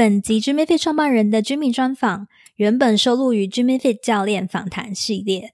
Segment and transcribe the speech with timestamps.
[0.00, 5.52] 本集 Jimmy Fit 创办人的 Jimmy 专访原本收录于 Jimmy Fit 教练访谈系列，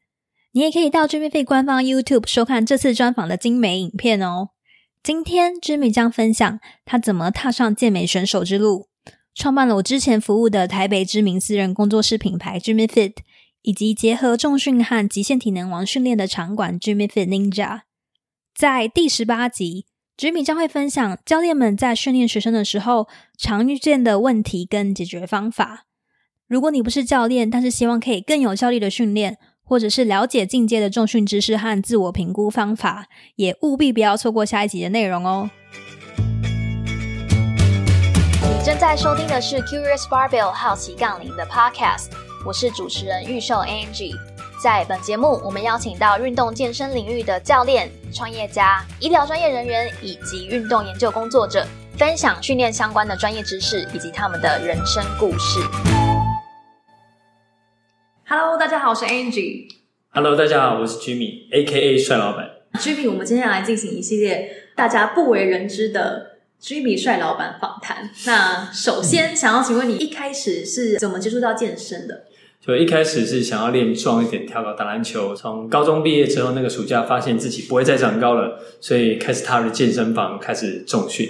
[0.52, 4.50] 你也可以到 Jimmy Fit 官方 YouTube 收看这次专访的精美影片哦。
[5.02, 8.86] 今天 Jimmy 将分享他怎么踏上健美选手之路，
[9.34, 13.14] 创办了我之前服务的台北知名私人工作室品牌 Jimmy Fit，
[13.62, 17.80] 以及结合重训和极限体能王训练的场馆 Jimmy Fit Ninja。
[18.54, 19.86] 在第十八集。
[20.18, 25.84] Jimmy 将会分享教练们在训练学生的时候常遇见的问题跟解决方法。
[26.48, 35.50] 如果你不是教练，但是希望可以更有效率的训练，或者是了解进阶的重训知识和自我评估方法，也务必不要错过下一集的内容哦。
[38.40, 42.06] 你正在收听的是 Curious Barbell 好奇杠铃的 Podcast，
[42.46, 44.14] 我是主持人玉秀 Angie。
[44.58, 51.66] 在本节目，我们邀请到运动健身领域的教练、创业家、医疗专业人员以及运动研究工作者，
[51.98, 55.60] 分享训练相关的专业知识以及他们的人生故事。
[58.26, 59.68] Hello，大家好，我是 Angie。
[60.08, 62.48] Hello，大家好，我是 Jimmy，A.K.A 帅老板。
[62.80, 68.08] Jimmy，我们今天来进行一系列大家不为人知的 Jimmy 帅老板访谈。
[68.24, 72.24] 那首先，想要请问你一开始是怎么接触到健身的？
[72.66, 75.36] 就一开始是想要练壮一点，跳高、打篮球。
[75.36, 81.28] 从高中毕业之后，那个暑假发现自己不会再长高了，所以开始踏入健身房，开始重训。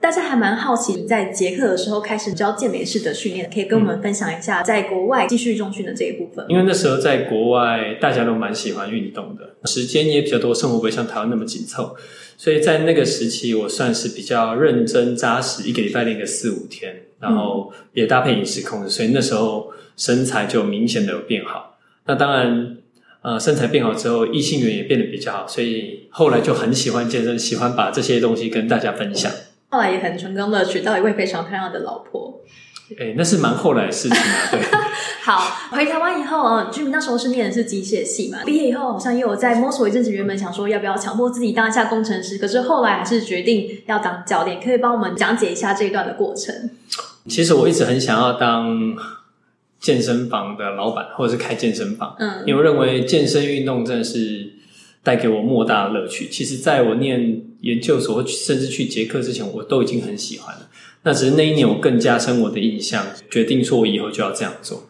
[0.00, 6.46] 大家还蛮好奇你在捷克的时候开始教健美式的训练，可以跟我们分享一下在国外继续重训的这一部分。
[6.48, 11.96] 因为那时候在国外，大家都蛮喜欢运动的，时间也比较多，生活不会像台湾那么紧凑，
[12.36, 19.72] 所以在那个时期，我算是比较认真扎实，一个礼拜练个四五天，然后也搭配饮食控制，所以那时候。
[19.96, 22.76] 身材就明显的有变好，那当然，
[23.22, 29.32] 呃，身材变好之后，异性缘也变得比较好，所以后来就很喜欢健身，喜欢把这些东西跟大家分享。
[29.70, 32.40] 后来也很成功的娶到一位非常漂亮的老婆。
[33.00, 34.48] 哎，那是蛮后来的事情啊。
[34.52, 34.60] 对。
[35.22, 46.70] 好，回台湾以后啊，居民那时候是念的是机械系嘛，毕业以后好像也有在摸索一阵子，原本想说要不要强迫自己当一下工程师，可是后来还是决定要当教练，可以帮我们讲解一下这一段的过程。
[47.26, 48.94] 其实我一直很想要当。
[49.78, 54.54] 健身房的老板，或者是开健身房，嗯，因为认为健身运动真的是
[55.02, 56.28] 带给我莫大的乐趣。
[56.28, 60.68] 其实，在我念研究所，甚至去捷克之前，我都已经很喜欢了。
[61.02, 64.88] 那只是那一年，我更加深我的印象，决定说我以后就要这样做。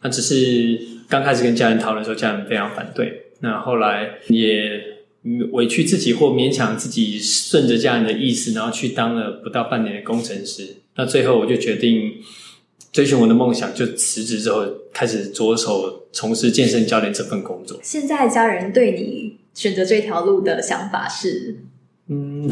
[0.00, 3.26] 那只是刚开始跟家人讨论的时候，家人非常反对。
[3.40, 4.82] 那后来也
[5.52, 10.78] 委屈自己或勉强自己，顺着家人的意思，然后去当了不到半年的工程师。
[10.96, 12.14] 那最后我就决定。
[12.92, 17.80] 追寻我的梦想，就辞职之后开始着手从事健身教练这份工作。
[17.82, 21.56] 现在家人对你选择这条路的想法是？
[22.08, 22.50] 嗯，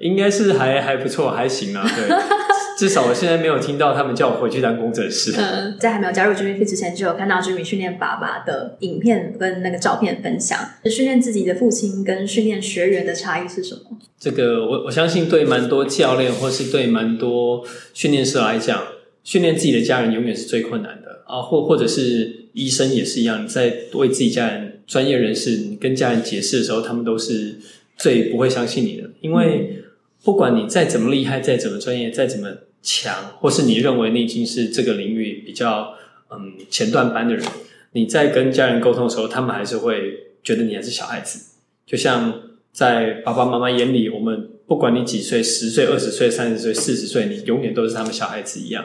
[0.00, 1.86] 应该是还还不错，还行啊。
[1.94, 2.08] 对，
[2.78, 5.34] 至少我现在没有听到他们叫我回去当工程师。
[5.36, 10.58] 嗯，在还没有加入 Jimmy Fit 之前，就有看到 Jimmy 训练爸爸的影片跟那个照片分享。
[10.84, 13.98] 训练自己的父亲跟训练学员的差异是什么？
[14.18, 18.82] 这个我我相信对蛮多教练或是对蛮多训练师来讲。
[19.24, 27.56] 训练自己的家人永远是最困难的啊，或或者是医生也是一样，在为自己家人专业人士你跟家人解释的时候，他们都是
[27.96, 29.82] 最不会相信你的，因为
[30.24, 32.48] 不管你再怎么厉害，再怎么专业，再怎么
[32.82, 35.94] 强，或是你认为你已经是这个领域比较
[36.30, 37.44] 嗯前段班的人，
[37.92, 41.52] 你在跟家人沟通的时候，他们还是会觉得你还是小孩子。
[41.86, 48.84] 就像在爸爸妈妈眼里，我们不管你几岁，十岁、二十岁、三十岁、四十岁，你永远都是他们小孩子一样。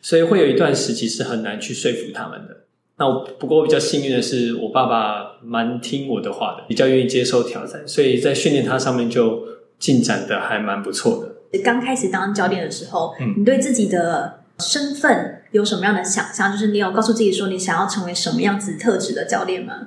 [0.00, 2.64] 所以会有一段时期是很难去说服他们的。
[2.98, 9.44] 那不过我比较幸运的是，我爸爸蛮听我的话的，比较愿意接受挑战，所以在训练他上面就
[9.78, 11.58] 进展的还蛮不错的。
[11.62, 16.50] 刚开始当教练的时候，你对自己的身份有什么样的想象？
[16.50, 19.86] 就是你有告诉自己说你想要成为什么样子特质的教练吗？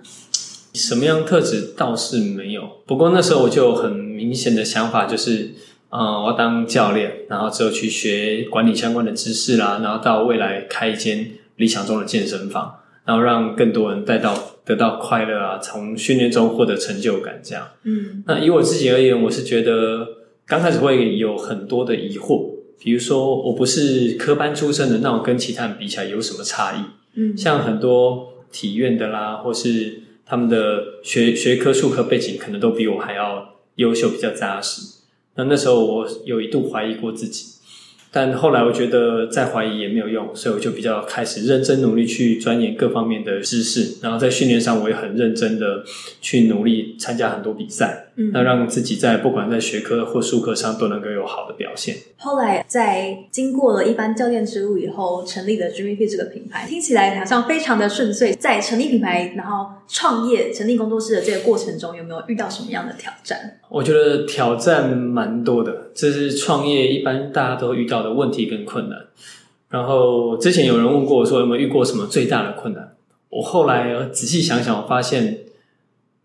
[0.73, 5.51] 什么样特质倒是没有，不过那时候我就很明显的想法就是。
[5.91, 14.33] 嗯，我要当教练，然后之后去学管理相关的知识啦，然后到未来开一间理想中的健身房，然后让更多人带到
[14.63, 17.67] 得到快乐啊，从训练中获得成就感，这样。
[17.83, 20.07] 嗯，那以我自己而言，我是觉得
[20.45, 26.79] 刚开始会有很多的疑惑，比如说我不是科班出身的，那我跟其他人比起来有什么差异？
[27.15, 35.00] 嗯，像很多体院的啦，或是他们的学学科、术科背景，可能都比我还要优秀，比较扎实。
[35.35, 37.45] 那那时候我有一度怀疑过自己，
[38.11, 45.83] 但后来我觉得再怀疑也没有用，所以我就比较开始认真努力去钻研各方面的知识，然后在训练上我也很认真的
[46.19, 51.95] 去努力参加很多比赛，嗯那让自己在不管在学科或术科上都能够有好的表现。
[52.17, 58.33] 后来在经过了一般教练之路以后，成立了 Jimmy Fit 这个品牌，听起来好像非常的顺遂。
[58.33, 63.59] 在成立品牌，然后创业、成立工作室的这个过程中，有没有遇到什么样的挑战？
[63.69, 68.97] 我觉得挑战蛮多的，这是创业一般大家都遇到的问题跟困难。
[69.69, 72.91] 然后之前有人问过我说有没有遇过什么最大的困难，
[73.29, 75.39] 我后来仔细想想，我发现，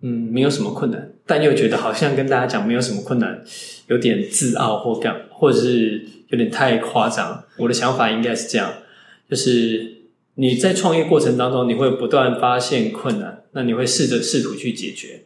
[0.00, 3.43] 嗯，没有什么困难，但又觉得好像跟大家讲没有什么困难，
[3.88, 7.44] 有点自傲或干，或者是有点太夸张。
[7.58, 8.73] 我的想法应该是这样，
[9.28, 10.02] 就是
[10.37, 15.25] 你在创业过程当中，你会不断发现困难，那你会试着试图去解决。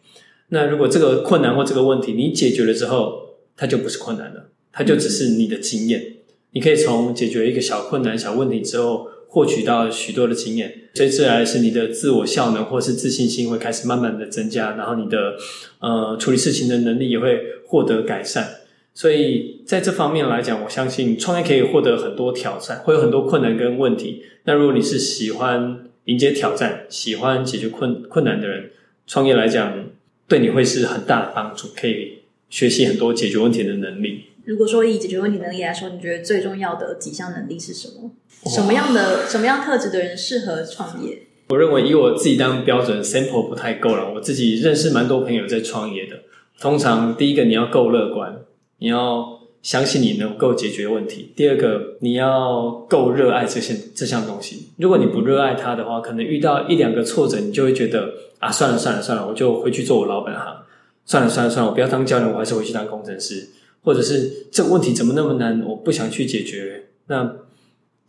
[0.48, 6.16] 那如果这个困难或这个问题你解决了之后，它就不是困难了，它就只是你的经验。
[6.52, 15.36] 你可以从解决一个小困难、小问题之后，获取到许多的经验，随之而来是你的自我效能或是自信心会开始慢慢的增加，然后你的
[15.78, 18.56] 呃处理事情的能力也会获得改善。
[18.92, 24.24] 所以在这方面来讲，我相信创业可以获得很多挑战，会有很多困难跟问题。
[24.44, 28.70] 那如果你是喜欢迎接挑战、喜欢解决困困难的人，
[29.06, 29.90] 创业来讲
[30.26, 32.18] 对你会是很大的帮助，可以
[32.48, 34.24] 学习很多解决问题的能力。
[34.44, 38.10] 如果说以解决问题能力来说，你觉得最重要的几项能力是什么？
[38.46, 41.22] 什么样的什么样特质的人适合创业？
[41.48, 44.12] 我认为以我自己当标准，sample 不太够了。
[44.14, 46.16] 我自己认识蛮多朋友在创业的。
[46.60, 48.40] 通常第一个你要够乐观，
[48.78, 51.32] 你要相信你能够解决问题。
[51.34, 54.68] 第二个你要够热爱这些这项东西。
[54.76, 60.56] 如果你不热爱它的话，可能遇到一两个挫折，你就会觉得啊，算了算了算了，我就回去做我老本行。
[61.04, 63.48] 算了算了算了，我不要当教练，我还是回去当工程师。
[63.82, 66.84] 或者是这个问题怎么那么难，我不想去解决。
[67.06, 67.36] 那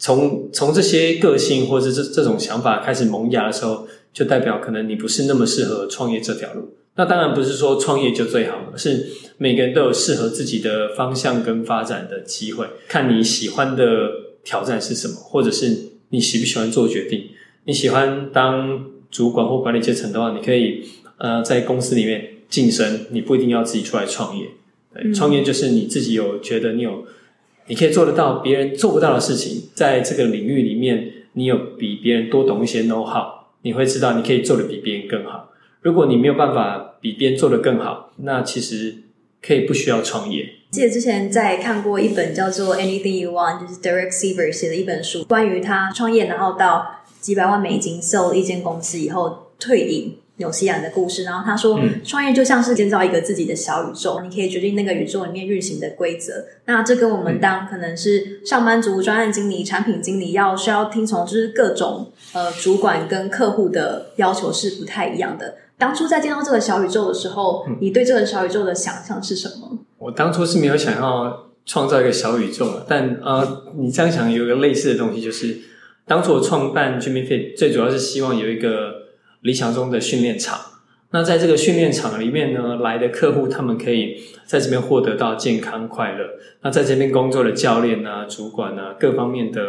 [0.02, 6.74] 从从这些个性或者这这种想法开始萌芽的时候，就代表可能你不是那么适合创业这条路。
[6.96, 9.08] 那当然不是说创业就最好，而是
[9.38, 12.66] 每个人都有适合自己的方向跟发展的机会。
[12.88, 14.10] 看你喜欢的
[14.44, 15.78] 挑战是什么，或者是
[16.10, 17.26] 你喜不喜欢做决定。
[17.66, 20.84] 你喜欢当主管或管理阶层的话，你可以
[21.20, 24.48] 呃在公司里面晋升，你不一定要自己出来创业。
[24.94, 27.06] 对，创业就是你自己有觉得你有，
[27.68, 33.24] 你可以做得到别人做不到的事情，在这个领域里面，你有比别人多懂一些 know how，
[33.62, 35.50] 你会知道你可以做得比别人更好。
[35.82, 38.96] 如果你没有办法比别人做得更好，那其实
[39.42, 40.50] 可以不需要创业。
[40.72, 50.18] 记得之前在看过一本叫做《Anything You Want》，就是 Derek Sivers 写的一本书，关于他创业，然后到几百万美金 sell 了一间公司以后退隐。
[50.42, 56.46] 纽西兰的故事，然后他说，创业就像是建造一个自己的小宇宙，你可以决定那个宇宙里面运行的规则。
[56.66, 65.56] 那这跟我们当可能是上班族、专案经理、产品经理要需要听从，就是各种呃主管跟客户的要求是不太一样的。
[65.78, 69.78] 当初在建造这个小宇宙的时候，你对这个小宇宙的想象是什么？
[70.00, 75.58] 我当初是没有想要创造一个小宇宙，但呃，你这样想有一个类似的东西，就是
[76.08, 79.01] 当初我创办 Jimmy Fit 最主要是希望有一个。
[79.42, 80.60] 理想中的训练场，
[81.12, 86.26] 那在这个训练场里面呢，来的客户他们可以在这边获得到健康快乐。
[86.62, 89.62] 那在这边工作的教练啊、主管啊，各方面的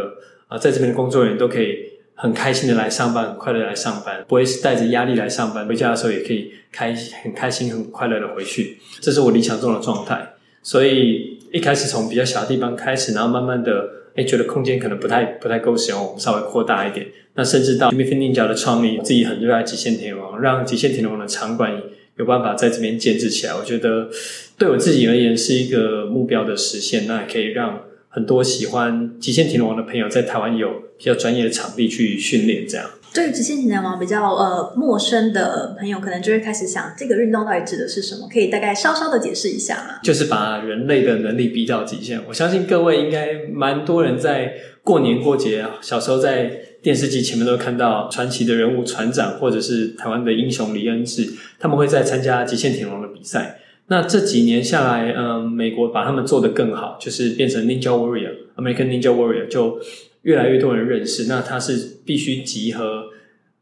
[0.48, 1.78] 啊，在这边的工作人员都可以
[2.14, 5.66] 很开心的来上班，很快乐来上班，不会是带着压力来上班。
[5.66, 6.94] 回家的时候也可以开
[7.25, 8.78] 很开心、很快乐的回去。
[9.00, 10.34] 这是我理想中的状态。
[10.62, 14.01] 所以一开始从比较小的地方开始，然后慢慢的。
[14.14, 17.06] 哎，觉得空间可能不太不太够使用，我们稍微扩大一点。
[17.35, 21.83] 那甚至到 m i f i Ninja 的创立，自己很热爱极限田王，让极限田王的场馆
[22.19, 23.54] 有办法在这边建制起来。
[23.54, 24.11] 我觉得
[24.59, 32.90] 对我自己而言是一个目标的实现，那也可以让很多喜欢极限田王的朋友在台湾有比较专业的场地去训练，这样。
[33.14, 38.26] 对于极限体能王比较呃陌生的朋友，可能就会开始想，这个运动到底指的是什么？
[38.33, 40.00] 可以大概稍稍的解释一下吗？
[40.02, 42.21] 就是把人类的能力逼到极限。
[42.26, 46.50] 我相信各位应该蛮多人在过年过节，小时候在
[46.83, 51.28] 电视机前面都看到传奇的人物船长，或者是台湾的英雄李恩智，
[51.59, 53.59] 他们会在参加极限铁龙的比赛。
[53.88, 59.78] 那这几年下来，嗯，美国把他们做得更好，就是变成 Ninja Warrior，American Ninja Warrior 就。
[60.23, 63.11] 越来越多人认识，那它是必须集合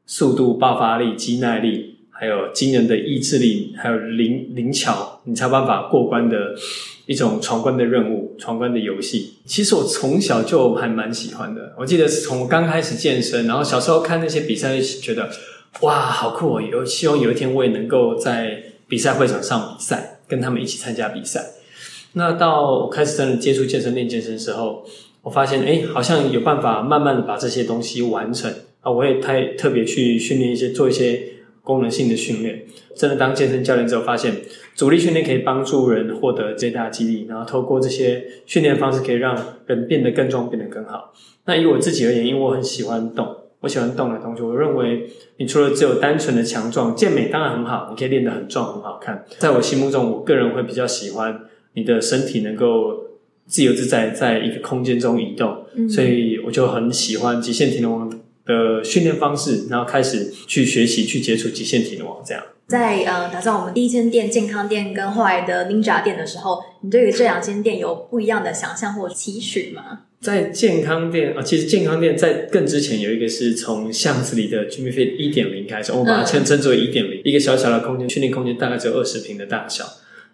[0.04, 6.54] 速度、爆发力、肌耐力，还有惊人的意志力，还有灵灵巧，你才有办法过关的
[7.06, 9.36] 一种闯关的任务、闯关的游戏。
[9.46, 11.74] 其实我从小就还蛮喜欢的。
[11.78, 15.30] 我记得从刚开始健身，然后小时候看那些比赛，觉得
[15.80, 16.60] 哇，好酷哦！
[16.60, 21.52] 有希望有一天我也能够在比赛会场上比赛，跟他们一起参加比赛。
[22.12, 24.84] 那到开始真的接触健身、练健身的时候。
[25.22, 28.50] 我发现，哎，好像有办法慢慢的把这些东西完成
[28.80, 28.90] 啊！
[28.90, 31.20] 我也太特别去训练一些，做一些
[31.62, 32.64] 功能性的训练。
[32.96, 34.34] 真的当健身教练之后，发现
[34.74, 39.36] 阻力训练可以帮助人获得最大肌力，然后透过这些训练方式，可以让
[39.66, 41.12] 人变得更壮，变得更好。
[41.44, 43.28] 那以我自己而言，因为我很喜欢动，
[43.60, 49.26] 我喜欢动的东西，我认为你除了只有单纯的强壮健美当然很好，你可以练得很壮很好看。
[49.38, 51.42] 在我心目中，我个人会比较喜欢
[51.74, 53.09] 你的身体能够
[53.50, 58.08] 自由自在在一个空间中移动，所以我就很喜欢极限体能王
[58.46, 62.42] 的训练方式，然后开始去学习去接触极限体能王这样。
[62.68, 70.02] 在呃打造我们第一间店健康店跟后来的 Ninja 店的时候，你对于这两间店有不一样的想象或期许吗？
[70.20, 79.84] 在健康店啊，其实健康店在更之前有一个是从巷子里的 Jimmy Fit 一点零开始，我把它称称之为一点零，一个小小的空间，训练空间大概只有二十平的大小。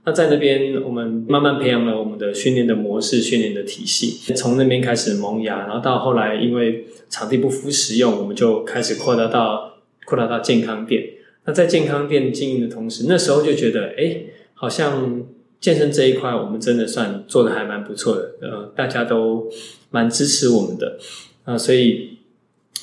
[0.07, 11.03] 那在那边，我们慢慢培养了我们的训练的模式、训练的体系，从那边开始萌芽，然后到后来因为场地不敷使用，我们就开始扩大到扩大到健康店。
[11.45, 14.23] 那在健康店经营的同时，那时候就觉得，哎，
[14.55, 15.27] 好像。
[15.59, 19.51] 健身这一块，我们真的算做的还蛮不错的，呃，大家都
[19.91, 20.99] 蛮支持我们的，
[21.45, 22.19] 啊，所以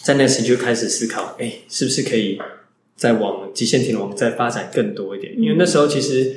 [0.01, 2.42] 在那时就开始思考，哎，是不是可以
[2.96, 5.36] 再往极限体能再发展更多一点？
[5.38, 6.36] 因为那时候其实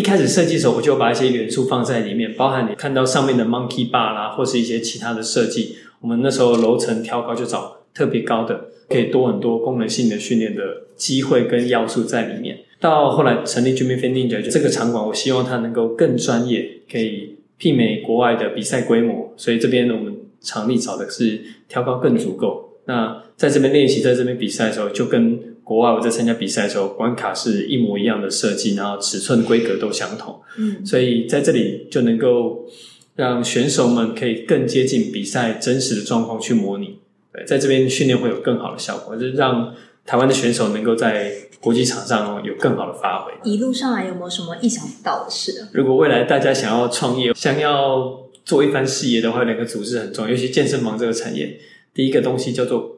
[0.00, 5.76] 一开始设计的时候，我就把一些元素放在里面，包含你看到上面的 Monkey Bar 啦，或是一些其他的设计。
[6.00, 10.62] 我们那时候楼层挑高就找特别高的，可以多很多功能性的训练的
[10.96, 12.60] 机会跟要素在里面。
[12.80, 19.34] 到后来成立 Jimmy f i n Ninja 这个场馆，我希望它能够更专业，可以媲美国外的比赛规模。
[19.36, 22.78] 所以这边我们场地找的是挑高更足够。
[22.86, 25.38] 那在这边练习，在这边比赛的时候，就跟
[25.70, 30.40] 国外我在参加比赛的时候，关卡是一模一样的设计，然后尺寸规格都相同。
[30.58, 32.66] 嗯，所以在这里就能够
[33.14, 36.98] 让选手们可以更接近比赛真实的状况去模拟。
[37.32, 39.72] 对，在这边训练会有更好的效果，就是让
[40.04, 41.32] 台湾的选手能够在。
[41.60, 43.30] 国际场上有更好的发挥。
[43.44, 45.68] 一路上来有没有什么意想不到的事？
[45.74, 51.60] 如果未来大家想要创业、想要做一番事业的话，两个组织很重要，尤其健身房这个产业。
[51.92, 52.96] 第一个东西叫做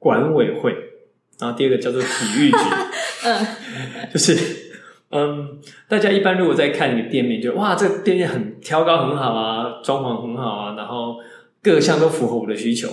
[0.00, 0.74] 管委会，
[1.40, 2.56] 然后第二个叫做体育局。
[3.24, 3.46] 嗯，
[4.12, 4.36] 就是
[5.10, 11.16] 嗯，大家一般如果在看一个店面，就哇，这个店面很挑高很好啊，装潢很好啊，然后
[11.62, 12.88] 各项都符合我的需求。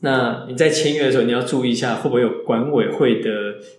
[0.00, 3.30] 那你在签约的时候，你要注意一下会不会有管委会的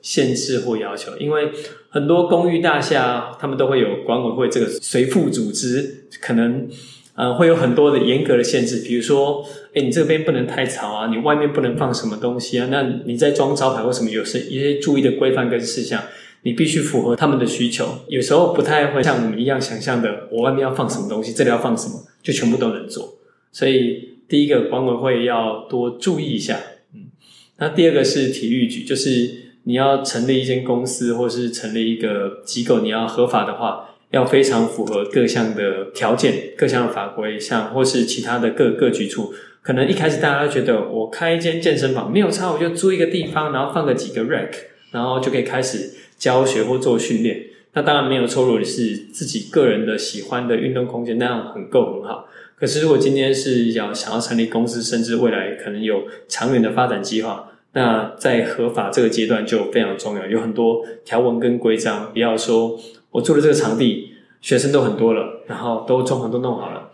[0.01, 1.51] 限制或要求，因为
[1.89, 6.67] 很多公寓大厦他们都会有管委会这个随附组织，可能
[7.15, 16.03] 呃会有很多的严格的限制，比如说，哎，你这边不能太吵啊，你外面不能放什么东西啊，那你在装招牌或什么有些一些注意的规范跟事项，
[16.43, 23.17] 你必须符合他们的需求，有时候不太会像我们一样想象的，我外面要放什么东西，这里要放什么，就全部都能做，
[23.51, 24.15] 所以。
[24.27, 26.59] 第一个管委会要多注意一下，
[26.95, 27.11] 嗯，
[27.59, 39.33] 那第二个是体育局，就是你要成立一间公司或是成立一个机构，你要合法的话，要非常符合各项的条件、各项的法规，像或是其他的各各局处。
[39.61, 44.51] 可能一开始大家觉得我开一间健身房没有差，我就租一个地方，然后放个几个 rack，
[44.91, 47.41] 然后就可以开始教学或做训练。
[47.73, 52.25] 那当然没有错，如果你是自己个人的喜欢的运动空间，那样很够很好。
[52.57, 62.13] 可是，如果今天是要想要成立公司，甚至未来可能有长远的发展计划，那在合法这个阶段就非常重要，有很多条文跟规章。
[62.13, 62.79] 不要说
[63.15, 66.91] 我住的这个场地，学生都很多了，然后都装潢都弄好了，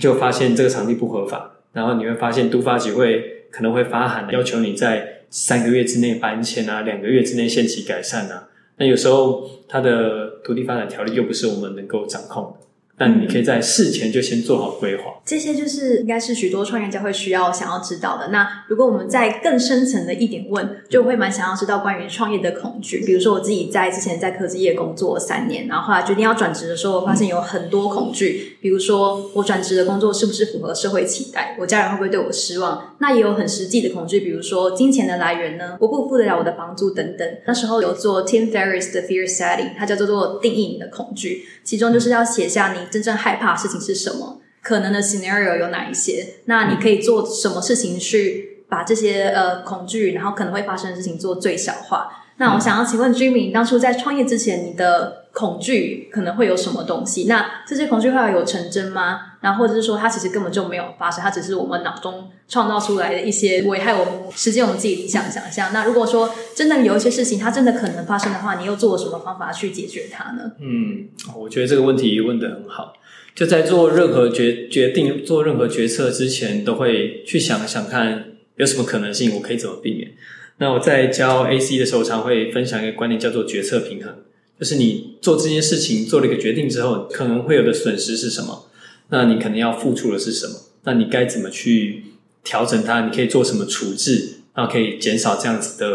[0.00, 8.48] 就发现这个场地不合法，然后你会发现都发局会可能会发函要求你在三个月之内搬迁啊，两个月之内限期改善啊。
[8.78, 12.66] 那有时候它的土地发展条例又不是我们能够掌控的。
[12.98, 18.28] 但你可以在事前就先做好规划，这些就是应该是许多创业家会需要想要知道的。
[18.28, 23.04] 那如果我们在更深层的一点问，就会蛮想要知道关于创业的恐惧。
[23.06, 28.58] 比如说我自己在之前在科技业工作三年，然后后来决定要转职的时候，我发现有很多恐惧。
[28.60, 31.56] 比如说我转职的工作是不是符合社会期待？
[31.60, 32.96] 我家人会不会对我失望？
[32.98, 35.76] 那也有很实际的恐惧，比如说金钱的来源呢？
[35.78, 37.28] 我不付得了我的房租等等。
[37.46, 42.86] 那时候有做 Tim Ferriss 的 Fear Setting，它叫做做定义你的恐惧，其中就是要写下你。
[42.90, 44.40] 真正害怕的事情是什么？
[44.62, 46.36] 可能的 scenario 有哪一些？
[46.46, 52.08] 那你可以做什么事情去把这些呃恐惧，然后可能会发生的事情做最小化？
[52.38, 57.26] 那我想要请问 Jimmy，当初在创业之前，你的恐惧可能会有什么东西？
[57.28, 59.20] 那这些恐惧会有成真吗？
[59.40, 65.72] 然后或者是说，它其实根本就没有发生，它只是我们脑中创造出来的一些危害我们实际我们自己理想想象。
[65.72, 70.50] 那如果说真的有一些事情，它真的可能发生的话，你又做了什么方法去解决它呢？
[70.60, 72.94] 嗯，我觉得这个问题问的很好。
[73.36, 78.24] 就在做任何决决定、做任何决策之前，都会去想想看
[78.56, 80.10] 有什么可能性，我可以怎么避免。
[80.56, 84.12] 那我在教 AC 的时候，常会分享一个观念，叫做决策平衡，
[84.58, 88.66] 就是你做这件事情做了一个决定之后，可能会有的损失是什么？
[89.10, 90.54] 那你可能要付出的是什么？
[90.84, 92.04] 那你该怎么去
[92.42, 93.06] 调整它？
[93.06, 94.40] 你可以做什么处置？
[94.54, 95.86] 然后可以减少这样子的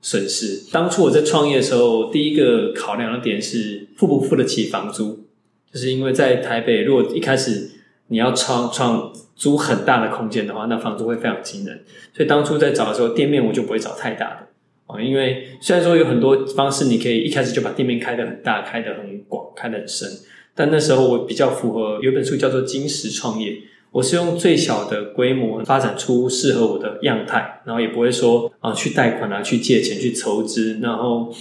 [0.00, 0.62] 损失。
[0.72, 5.26] 当初我在创业的时候，第一个考量的点是付不付得起房租，
[5.70, 7.70] 就是因为在台北，如果一开始
[8.08, 11.84] 你要创创租很大的空间的话，那房租会非常惊人。
[12.16, 14.48] 所以当初在找的时候，店面我就不会找太大的
[14.92, 20.08] 啊，因为虽然说有很多方式，你可以一开始就把店面开得很大、开得很广、开得很深。
[20.54, 23.50] 但那时候我比较符合有本书叫做《金石创业》，
[23.90, 31.34] 我是用最小的规模发展出适合我的样态，然后也不会说啊去贷款啊去借钱去筹资，然后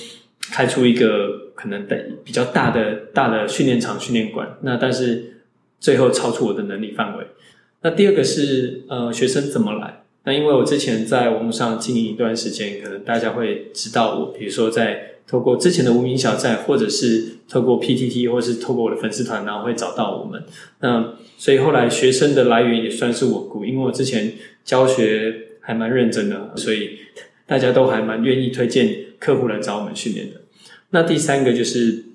[0.51, 4.58] 开出一个可能的比较大的大的训练场训练馆。
[4.62, 5.41] 那但是
[5.79, 7.25] 最后超出我的能力范围。
[7.81, 10.00] 那第二个是呃学生怎么来？
[10.24, 15.08] 那因为我之前在网络上经营一段时间，可能大家会知道我，比如说在。
[15.28, 20.44] 透过之前的无名小站，或者是透过 PTT，或者是透过我的粉丝团，然后会找到我们。
[20.82, 24.34] 那所以后来学生的来源也算是我雇，因为我之前
[24.66, 26.98] 教学还蛮认真的，所以
[27.46, 30.42] 大家都还蛮愿意推荐客户来找我们训练的。
[30.90, 32.08] 那第三个就是，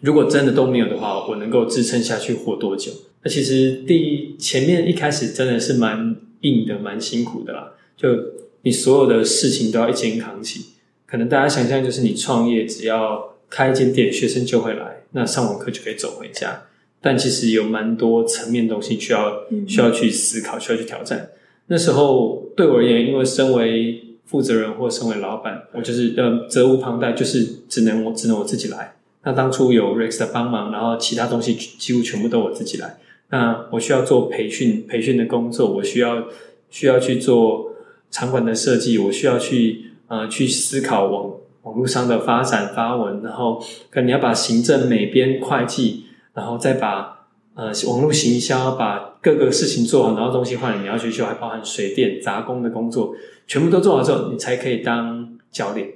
[0.00, 2.90] 如果真的都没有的话，我能够支撑下去活多久？
[3.24, 7.72] 那其实第前面一开始真的是蛮硬的，蛮辛苦的啦。
[7.96, 8.08] 就
[8.62, 10.66] 你所有的事情都要一肩扛起。
[11.06, 16.64] 可能大家想象就是你创业，只要开一间店，学生就会来，那上完课就可以走回家。
[17.00, 21.30] 但其实有蛮多层面东西需要需要去思考，需要去挑战。
[21.68, 28.96] 那时候对我而言，因为身为负责人或身为老板，我就是呃责无旁贷，就是只能我只能我自己来。
[29.22, 32.98] 那当初有 Rex 的帮忙，然后其他东西几乎全部都我自己来。
[33.30, 36.28] 那我需要做培训培训的工作，我需要
[36.70, 37.72] 需要去做
[38.10, 39.84] 场馆的设计，我需要去。
[40.10, 53.14] 呃，去思考网网络上的发展发文，然后可能你要把行政、美编、会计，然后再把呃网络行销，把各个事情做好，然后东西换了，你要去修，还包含水电杂工的工作，
[53.46, 55.90] 全部都做好之后，你才可以当教练。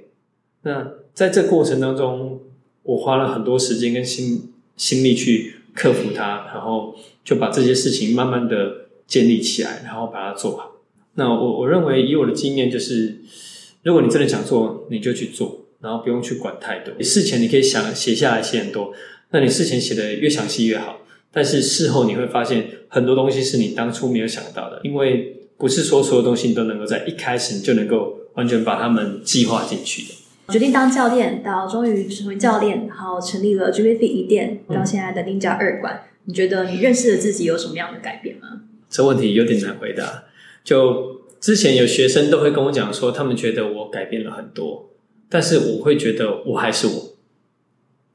[0.61, 2.39] 那在这过程当中，
[2.83, 10.71] 我花了很多时间跟心心力去克服它，然后就把这些事情慢慢的建立起来，然后把它做好。
[11.15, 13.21] 那我我认为以我的经验就是。
[13.85, 17.03] 如果你真的想做，你就去做，然后不用去管太多。
[17.03, 18.93] 事前你可以想写下来，写很多。
[19.31, 21.01] 那你事前写的越详细越好。
[21.33, 30.13] 但是事后你会发现，很多东西是你当初没有想到的，因为不是说所有东西你都能够在一开始你就能够完全把它们计划进去的。
[30.49, 38.61] 决定当教练，到终于成为教练，然后成立了 g v f 一店，到现在的零加二馆，你觉得你认识的自己有什么样的改变吗？
[38.89, 40.25] 这问题有点难回答。
[40.63, 44.89] 就之前有学生都会跟我讲说，他们觉得我改变了很多，
[45.29, 47.13] 但是我会觉得我还是我。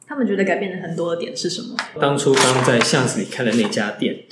[0.06, 1.76] 他们觉得改变了很多的点是什么？
[2.00, 4.24] 当初刚在巷子里开的那家店，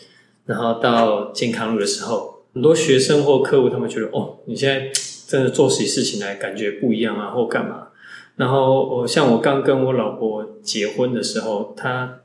[0.47, 4.91] 然后到健康路的时候，很多学生或客户他们觉得，哦，你现在
[5.27, 7.86] 真的做起事情来感觉不一样啊，或干嘛？
[8.37, 12.21] 然后我像我刚跟我老婆结婚的时候，她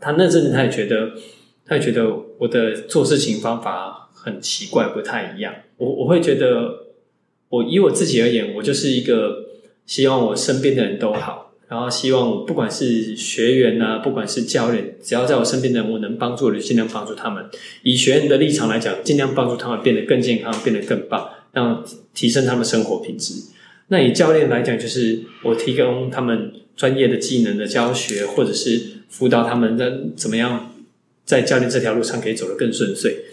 [0.00, 1.12] 她那阵子她也觉得，
[1.66, 2.06] 她也觉得
[2.38, 4.02] 我的做事情方法。
[4.26, 5.54] 很奇怪，不太一样。
[5.76, 6.86] 我我会觉得，
[7.48, 9.44] 我以我自己而言，我就是一个
[9.84, 17.48] 希望我身边的人都好，然后希望不管是学员啊，不管是教练，只要在我身边的人，我能帮助的，尽量帮助他们。
[17.84, 23.34] 以学员的立场来讲，尽量帮助他们变得更健康，变得更棒，让提升他们生活品质。
[23.88, 30.74] 那以教练来讲，就是我提供他们专业的技能的教学，或者是辅导他们在怎么样
[31.24, 33.24] 在教练这条路上可以走得更顺遂。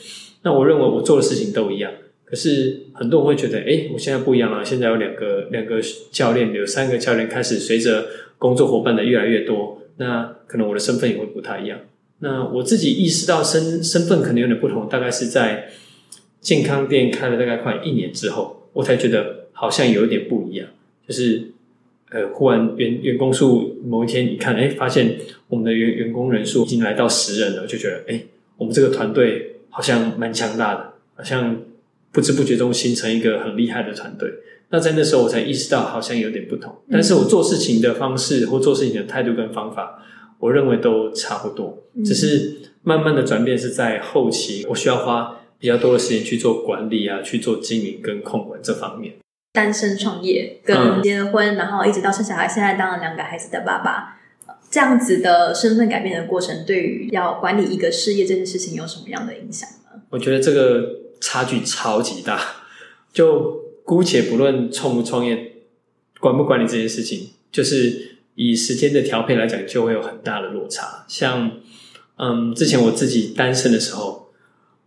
[0.44, 1.92] 那我认为我做的事情都一样，
[2.26, 4.63] 可是很多人会觉得，哎，我现在不一样了。
[4.63, 11.80] 现在有两个两个教练，有三个教练，开始随着工作伙伴的越来越多，那可能我的身份也会不太一样。
[12.20, 15.70] 那我自己意识到身身份可能有点不同，大概是在
[16.39, 20.68] 健康店开了大概快一年之后，我才觉得好像有一点不一样。
[21.08, 21.52] 就是
[22.12, 28.22] 呃，忽然员员工数某一天一看，哎，发现我们的员员工人数已经来到十人了，就觉得，哎，
[28.58, 29.52] 我们这个团队。
[29.76, 31.60] 好像蛮强大的，好像
[32.12, 34.30] 不知不觉中形成一个很厉害的团队。
[34.70, 36.72] 那在那时候，我才意识到好像有点不同。
[36.92, 40.00] 但是我做事情的方式或做事情的态度跟方法，
[40.38, 41.82] 我认为都差不多。
[42.06, 49.16] 只是慢慢的转变是在后期，我需要花比较多的时间去做管理啊，去做经营跟控管这方面。
[49.54, 54.20] 单身创业，跟结了婚，然后一直到生小孩，现在当了两个孩子的爸爸。
[54.70, 60.02] 这样子的身份改变的过程，对于要管理一个事业这件事情有什么样的影响呢？
[60.10, 62.39] 我觉得这个差距超级大。
[63.13, 65.52] 就姑且不论创不创业、
[66.20, 71.06] 管不管理这件事情，就是以时间的调配来讲，就会有很大的落差。
[71.08, 71.52] 像
[72.18, 74.22] 嗯，之前我自己单身的时候，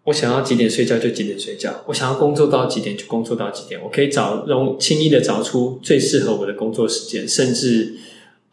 [0.06, 7.94] 我想要几点睡觉就几点睡觉，我想要工作到几点就工作到几点，我可以找容轻易的找出最适合我的工作时间，甚至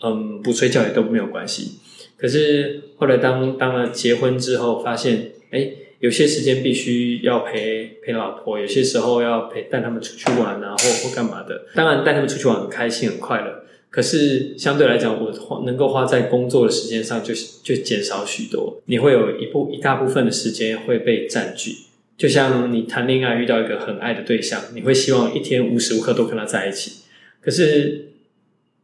[0.03, 1.73] 嗯不睡觉也都没有关系。
[2.17, 11.67] 可是后来当当了结婚之后，发现哎，有些时间必须要陪陪老婆，有些时候要陪带他们出去玩啊，或或干嘛的。
[11.75, 13.62] 当然带他们出去玩很开心很快乐。
[13.93, 18.82] 可是相对来讲，我花能够花在工作的时间上就就减少许多。
[18.86, 21.75] 你会有一部一大部分的时间会被占据。
[22.17, 27.03] 就像你谈恋爱遇到一个很爱的对象，你会希望一天无时无刻都跟他在一起。
[27.39, 28.13] 可是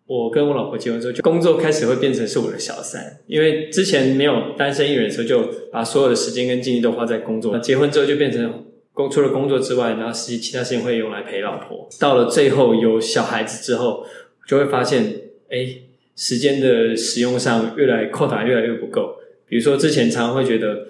[0.05, 7.57] 我跟我老婆结婚之后，就工作开始会变成是我的小三，因为之前没有单身一人的时候，就把所有的时间跟精力都花在工作。
[7.57, 11.89] 结婚之后就变成工除了工作之外，然后实际其他时间会用来陪老婆。
[11.99, 14.05] 到了最后有小孩子之后。
[14.49, 15.03] 就会发现，
[15.51, 15.75] 哎，
[16.15, 19.17] 时间的使用上越来扩大越来越不够。
[19.47, 20.87] 比如说，之前常常会觉得，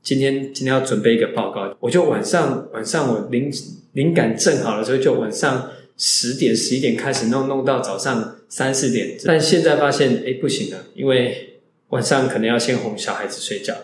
[0.00, 3.50] 今天今天要准备一个报告，我就晚上晚上我灵
[3.94, 9.16] 灵感正好的时候，就晚上十点十一点开始弄，弄到早上三四点。
[9.24, 13.74] 但现在发现，哎，不行了，因为晚上可能要先哄小孩子睡觉，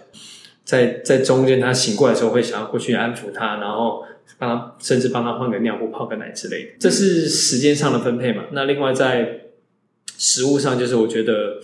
[0.64, 4.04] 在在中间他醒过来的时候，会想要过去安抚他，然后。
[4.38, 8.44] 帮他，甚至帮他换个尿布、泡个奶之类的，这是时间上的分配嘛？
[8.52, 9.46] 那另外在
[10.18, 11.58] 食物上，就是我觉得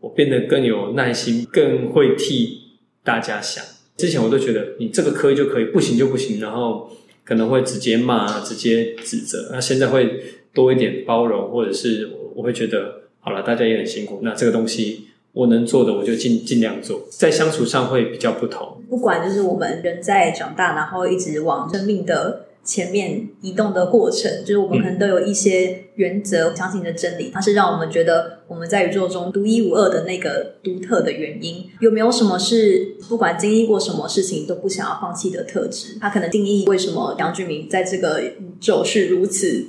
[0.00, 3.64] 我变得更有耐心，更会替大家想。
[3.96, 6.90] 之前我都觉得你这个可以就可以，不行就不行，然后
[7.24, 9.50] 可能会直接骂、直接指责。
[9.52, 10.22] 那现在会
[10.52, 15.08] 多一点包容，或者是我会觉得好了，大家也很辛苦，那这个东西。
[15.36, 18.82] 我能做的，我就尽尽量做，在相处上会比较不同。
[18.88, 31.68] 不管就是我们人在长大，然后一直往生命的前面移动的过程，就是我们可能都有一些原则、相信的真理，它是让我们觉得我们在宇宙中独一无二的那个独特的原因。
[31.80, 35.98] 有没有什么是不管经历过什么事情都不想要放弃的特质？
[36.00, 39.66] 它可能定义为什么杨俊明在这个宇宙是如此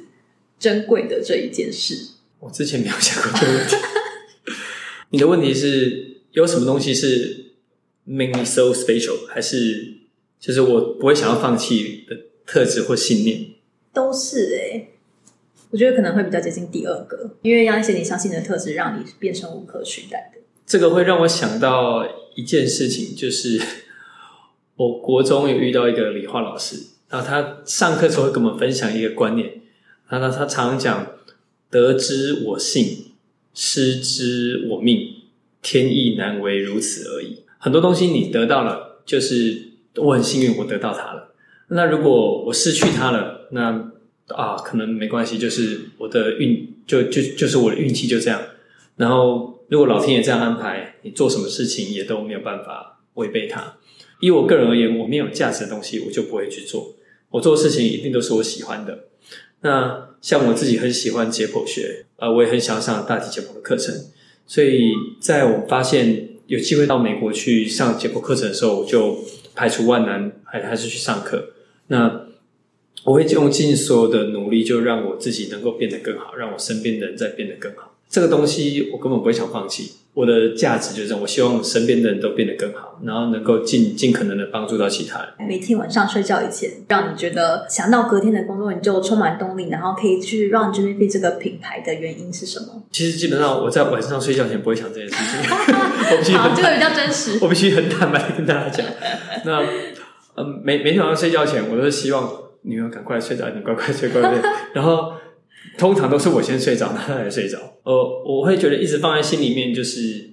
[0.57, 2.13] 珍贵的这一件事？
[2.39, 3.75] 我之前没有想过这个问题。
[5.09, 7.53] 你的问题是有什么东西是
[8.03, 9.93] make me so special，还是
[10.39, 13.45] 就是我不会想要放弃的特质或信念？
[13.93, 14.89] 都是哎，
[15.71, 20.41] 我觉得可能会比较接近第二个，因为让一些你相信的特质让你变成无可取代的。
[20.65, 23.59] 这个会让我想到一件事情，就是
[24.75, 26.75] 我国中有遇到一个理化老师，
[27.09, 29.61] 然后他上课时候会跟我们分享一个观念，
[30.09, 31.07] 他他他常讲
[31.71, 33.05] “得之我幸”。
[33.59, 35.15] 失之我命，
[35.63, 37.39] 天意难为如此而已。
[37.57, 41.33] 很多东西你得到了，就是我很幸运，我得到它了。
[41.69, 43.91] 那如果我失去它了，那
[44.27, 48.39] 啊，可能没关系，就是我的运，就就就是我的运气就这样。
[48.95, 53.77] 然后，如果老天爷这样安排，你做什么事情也都没有办法违背它。
[54.19, 56.93] 以我个人而言，我没有价值的东西，我就不会去做。
[57.31, 59.05] 我做事情一定都是我喜欢的。
[59.61, 63.95] 那像我自己很喜欢解剖学，呃，我也很想上大提解剖的课程。
[64.45, 69.17] 所以在我发现有机会到美国去上解剖课程的时候，我就
[69.55, 71.49] 排除万难，还还是去上课。
[71.87, 72.27] 那
[73.03, 77.95] 我会用尽所有的努力，就让我自己能够变得更好，让我身边的人再变得更好。
[78.09, 79.93] 这个东西我根本不会想放弃。
[80.17, 85.47] 我的价值就是，我希望身边的人都变得更好，然后能够尽尽可能的帮助到其他人。
[85.47, 92.81] 每天晚上睡觉以前，让你觉得想到隔天的工作你就充满动力，然后可以去让 j i m 这个品牌的原因是什么？
[92.91, 95.15] 其实基本上我在晚上睡觉前不会想这件事
[96.25, 96.35] 情。
[96.35, 97.37] 好，这个比较真实。
[97.39, 98.83] 我必须很坦白跟大家讲，
[99.45, 99.61] 那
[100.35, 102.27] 嗯，每每天晚上睡觉前，我都是希望
[102.63, 104.41] 女儿赶快睡着，你乖乖睡，乖乖睡，
[104.73, 105.11] 然后。
[105.77, 107.57] 通常都是我先睡着，他才睡着。
[107.83, 107.93] 呃，
[108.25, 110.31] 我会觉得一直放在心里面，就是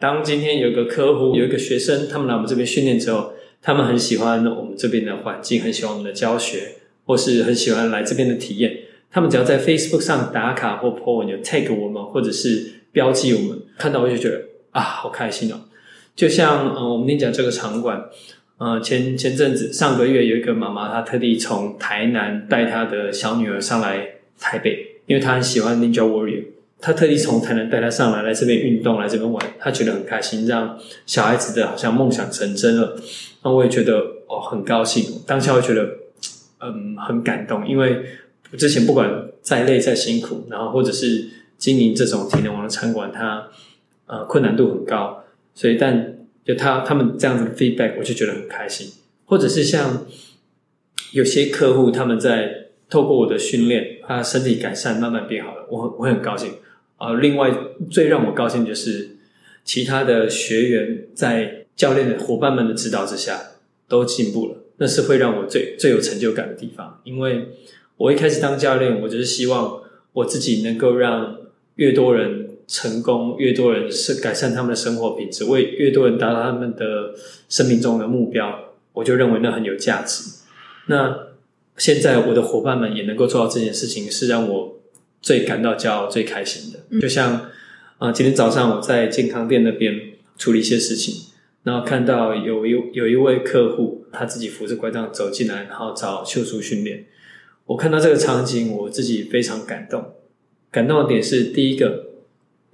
[0.00, 8.78] 当今天有个客户、有一个学生，他们来我们这边训练之后，他们很喜欢我们这边的环境，很喜欢我们的教学，或是很喜欢来这边的体验。
[9.10, 15.60] 他们只要在 Facebook 上打卡或 po 文，就 tag 我们，或者是标记我们，看到我就觉得啊，好开心哦！
[16.16, 18.04] 就像呃，我们跟讲这个场馆，
[18.58, 24.17] 呃，前前阵子上个月有一个妈妈，她特地从台南带她的小女儿上来。
[24.38, 26.44] 台北，因为他很喜欢 Ninja Warrior，
[26.80, 32.96] 他特地从台南带他上来，来这边运动，来这边玩，他觉得很开心，让小孩子的好像梦想成真了。
[33.42, 35.88] 那我也觉得哦，很高兴，当下会觉得
[36.60, 38.02] 嗯很感动，因为
[38.56, 43.48] 之前不管再累再辛苦，然后或者是经营这种体能王的餐馆，它
[44.06, 45.24] 呃困难度很高，
[45.54, 48.92] 所以但就他他们这样子的 feedback，我就觉得很开心。
[49.26, 50.06] 或者是像
[51.12, 56.52] 有些客户他们在透过我的训练，他身体改善慢慢变好了，我我很高兴
[56.96, 57.14] 啊。
[57.14, 57.52] 另外
[57.90, 59.16] 最让我高兴就是
[59.64, 63.38] 其他的学员在教练的伙伴们的指导之下
[63.86, 67.00] 都进步了，那是会让我最最有成就感的地方。
[67.04, 67.50] 因为
[67.96, 71.36] 我一开始当教练，我就是希望我自己能够让
[71.76, 77.14] 越多人成功，越多人是改善他们的生活品质，为越多人达到他们的
[77.48, 80.42] 生命中的目标，我就认为那很有价值。
[80.86, 81.27] 那
[81.78, 84.80] 现在我的伙伴们也能够做到这件事情，是让我
[85.22, 87.00] 最感到骄傲、最开心的。
[87.00, 87.48] 就像
[87.98, 89.94] 啊，今天早上我在健康店那边
[90.36, 91.14] 处理一些事情，
[91.62, 97.06] 然后看到有一有一位客户，他自己扶着拐杖走进来，然后找秀叔训练。
[97.66, 100.04] 我看到这个场景，我自己非常感动。
[100.70, 102.06] 感动的点是，第一个，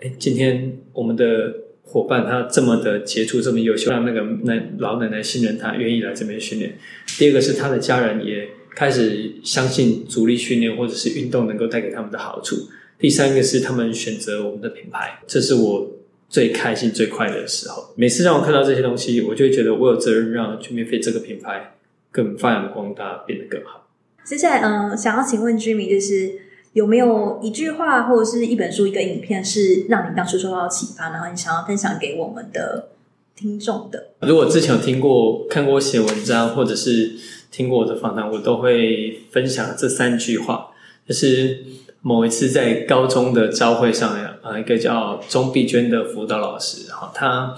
[0.00, 6.78] 哎，今天我们的伙伴他这么的杰出，这么优秀，让那个那老奶奶信任他，愿意来这边训练。
[7.18, 8.48] 第二个是他的家人也。
[8.74, 12.56] 开始相信阻力训练或者是运动能够带给他们的好处。
[12.98, 15.90] 第三个是他们选择我们的品牌，这是我
[16.28, 17.92] 最开心、最快乐的时候。
[17.96, 21.74] 每次让我看到这些东西，我就会觉得我有责任让全面飞这个品牌
[22.10, 23.88] 更发扬光大，变得更好。
[24.24, 26.32] 接下来，嗯，想要请问居民，就是
[26.72, 32.90] 有没有一句话或者是一本书、一个影片，是让你当初受到启发，然后你想要分享给我们的
[33.36, 34.12] 听众的？
[34.20, 37.12] 如果之前有听过、看过写文章，或者是。
[37.54, 40.70] 听过我的访谈，我都会分享这三句话。
[41.06, 41.64] 就是
[42.00, 47.54] 某一次在高中的招会上呀，啊，一个叫钟碧娟的辅导老师，哈，他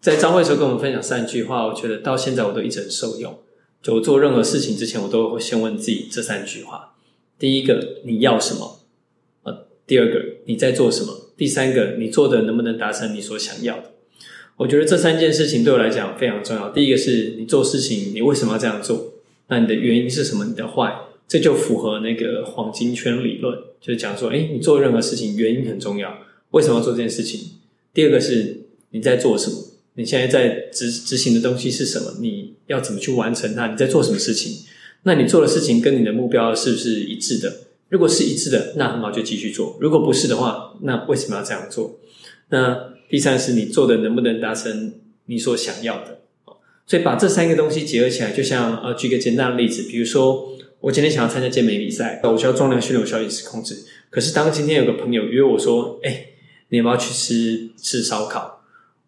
[0.00, 3.38] 在招会时候跟我们分享三句话，我觉得到现在我都一直很受用。
[3.80, 6.94] 就做任何事情之前，我都会先问自己这三句话：
[7.38, 8.80] 第一个，你要什么？
[9.44, 11.30] 呃，第二个，你在做什么？
[11.36, 13.92] 第三个，你做的能不能达成你所想要的？
[14.56, 16.70] 我觉得这三件事情对我来讲非常重要。
[16.70, 19.11] 第一个是你做事情，你为什么要这样做？
[19.48, 20.44] 那你的原因是什么？
[20.44, 20.94] 你的坏，
[21.28, 26.18] 这就符合那个黄金圈理论，就是讲说，哎，你做任何事情原因很重要，
[26.50, 27.58] 为什么要做这件事情？
[27.92, 29.56] 第二个是你在做什么？
[29.94, 32.14] 你现在在执执行的东西是什么？
[32.20, 33.66] 你要怎么去完成它？
[33.66, 34.66] 你在做什么事情？
[35.02, 37.52] 那你做的事情跟你的目标是不是一致的？
[37.90, 41.98] 如果是一致的，那很好，就继续做；如果不是的话，那为什么要这样做？
[42.48, 44.94] 那第三是你做的能不能达成
[45.26, 46.21] 你所想要的？
[46.86, 53.76] 所以把这三个东西结合起来，就像呃，举个简单的例子，比如说我今天想要参加健美比赛，我需要重量训练，我需要饮食控制。
[54.10, 56.26] 可是当今天有个朋友约我说：“哎，
[56.68, 58.64] 你要不要去吃吃烧烤？”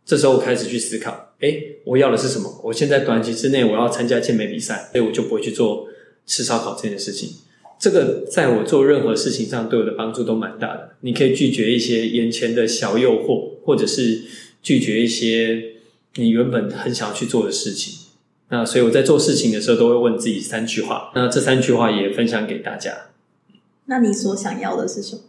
[0.07, 2.61] 这时候我开始去思考：“哎，我要的是什么？
[2.65, 5.89] 我现在短期之内我要参加健美比赛，所以我就不会去做
[6.25, 7.31] 吃烧烤这件事情。
[7.79, 10.91] 这个在我做任何事情上对我的帮助都蛮大的。
[11.01, 14.23] 你可以拒绝一些眼前的小诱惑，或者是
[14.63, 15.73] 拒绝一些。”
[16.17, 18.11] 你原本很想要去做的事情，
[18.51, 21.11] 那所以我在做事情的时候都会问自己三句话。
[21.15, 22.93] 那这三句话也分享给大家。
[23.87, 25.23] 那你所想要的是什么？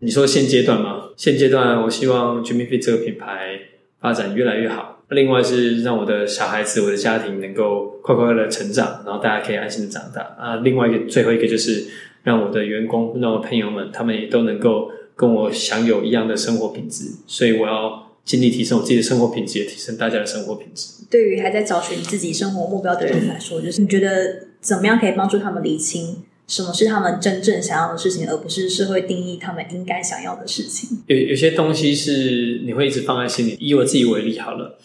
[0.00, 1.10] 你说现阶段吗？
[1.16, 3.60] 现阶段我希望 Jimmy Fit 这个品牌
[4.00, 5.04] 发展越来越好。
[5.10, 10.22] 另外是让我的小孩子、我的家庭能够快快乐乐成长，然后大家可以安心的长大。
[10.36, 11.86] 啊，另外一个最后一个就是
[12.24, 17.04] 让我的员工、让我朋友们，他们也都能够跟我享有一样的生活品质。
[17.28, 18.08] 所以我要。
[18.24, 21.04] 尽力提升我自己的生活品质，也提升大家的生活品质。
[21.10, 30.98] 对于还在找寻自己生活目标的人来说，就是你觉得怎么样可以帮助他们理清什么是他们真正想要的事情，而不是社会定义他们应该想要的事情？
[31.06, 33.56] 有有些东西是你会一直放在心里。
[33.58, 34.78] 以我自己为例好了，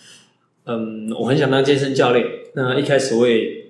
[0.66, 2.26] 嗯，我很想当健身教练。
[2.56, 3.66] 那一开始我也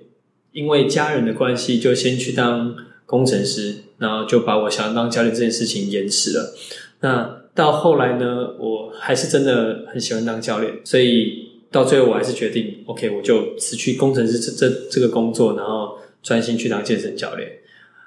[0.52, 6.54] 因为家人的关系，就先去当工程师，然后就把我想要当教练这件事情延迟了。
[7.00, 17.50] 那到后来呢，我还是真的很喜欢当教练，所以到最后我还是决定，OK，我就辞去工程师这这这个工作，然后专心去当健身教练。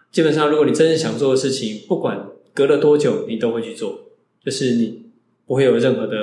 [0.09, 3.99] 基本上，如果你真正想做的事情，不管隔了多久，你都会去做，
[4.41, 5.01] 就是你
[5.45, 6.15] 不会有任何的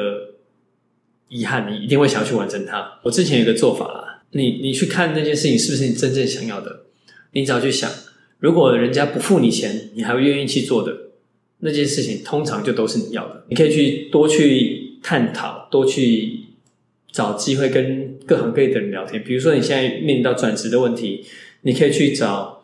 [1.29, 2.99] 遗憾，你一定会想要去完成它。
[3.03, 6.85] 我之前有个做法啦，你你去看那件事情是不是你真正想要的，
[7.33, 7.91] 你只要去想，
[8.39, 10.98] 如果人家不付你钱，你还会愿意去做的。
[11.61, 16.41] 那件事情通常就都是你要的，你可以去多去探讨，多去
[17.11, 19.23] 找机会跟各行各业的人聊天。
[19.25, 21.25] 比如说你现在面临到转职的问题，
[21.63, 22.63] 你可以去找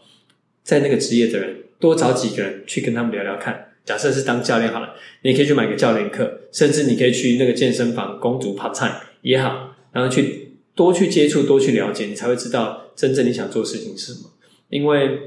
[0.63, 3.73] 在那个职业的人，多找几个人去跟他们聊聊看。
[3.85, 14.31] 假设是当教练好了，你可以去买个教练课，甚至你可以去那个健身房攻读 part time 也好，然后去多去接触，多去了解，你才会知道真正你想做的事情是什么。
[14.69, 15.19] 因为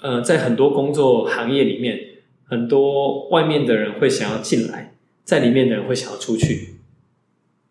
[0.00, 2.07] 呃，在很多工作行业里面。
[2.48, 6.76] 很多外面的人会想要进来，在里面的人会想要出去。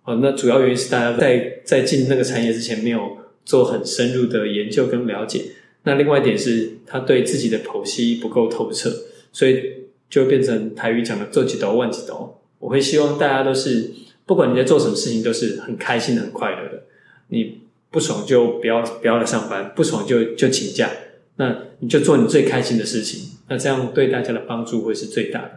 [0.03, 5.41] 哦，那主要原因是大家在在进那个产业之前没有做很深入的研究跟了解。
[5.83, 8.89] 那另外一点是他对自己的剖析不够透彻，
[9.31, 9.61] 所以
[10.09, 12.39] 就变成台语讲的做几刀万几刀。
[12.59, 13.91] 我会希望大家都是，
[14.25, 16.83] 不管你在做什么事情，都是很开心、很快乐的。
[17.29, 17.59] 你
[17.89, 20.89] 不爽就不要不要来上班，不爽就就请假。
[21.37, 25.51] 那你就做你最开心的事情，那这样对大家的帮助会是最大的。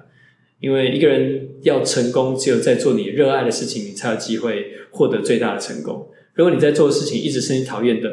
[0.61, 6.09] 因为一个人要成功，只有在做你热爱的事情，你才有机会获得最大的成功。
[6.35, 8.11] 如果你在做的事情一直是你讨厌的，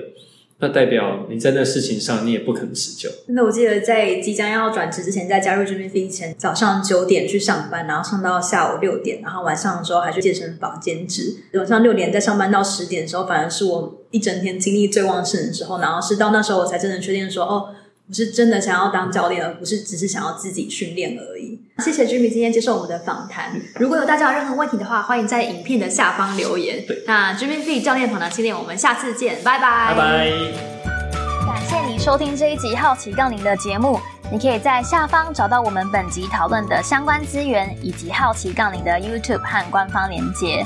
[0.60, 3.10] 那代表你在那事情上你也不可能持久。
[3.28, 11.36] 那我记得在即将要转职之前，在加入 Jimmy Fee 前，早上九点去上班，然后上到下午六点，然后晚上的时候还去健身房兼职。
[11.54, 15.80] 晚上六点再上班到十点的时候，反而是我一整天精力最旺盛的时候。
[15.80, 17.76] 然后是到那时候我才真的确定说，哦。
[18.10, 21.60] 我是真的想要当教练，而不是只是想要自己训练而已。
[21.80, 23.52] 谢谢 Jimmy 今天接受我们的访谈。
[23.76, 26.86] 如果有大家有任何问题的话，欢迎在影片的下方留言。
[27.06, 29.94] 那 Jimmy 教练访谈系列，我们下次见，拜拜。
[29.94, 30.30] 拜拜。
[31.46, 34.00] 感谢你收听这一集好奇杠铃的节目。
[34.32, 40.66] 你可以在下方找到我们本集讨论的相关资源，以及好奇杠铃的 YouTube 和官方连接。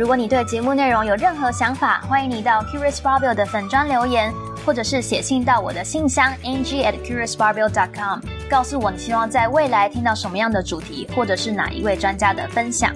[0.00, 4.32] 如果你对节目内容有任何想法，欢迎你到 Curious Barbell 的粉专留言。
[4.64, 12.94] 或者是写信到我的信箱 ng at curiousbarbell.com，告诉我你希望在未来听到什么样的主题，或者是哪一位专家的分享。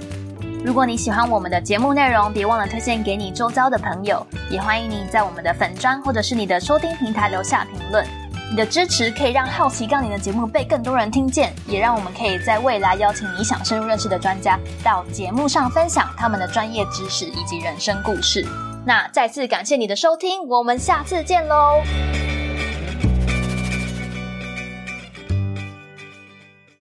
[0.65, 4.27] 如果你喜欢我们的节目内容，别忘了推荐给你周遭的朋友。
[4.51, 8.24] 也欢迎你在我们的粉专或者是你的收听平台留下评论。
[8.51, 18.47] 你的支持可以让好奇杠铃的节目被更多人听见，也让我们可以在未来邀请你想深入认识的专家到节目上分享他们的专业知识以及人生故事。
[18.87, 21.83] 那再次感谢你的收听，我们下次见喽。